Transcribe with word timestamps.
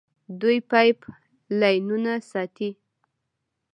دوی 0.41 0.57
پایپ 0.71 0.99
لاینونه 1.59 2.13
ساتي. 2.31 2.69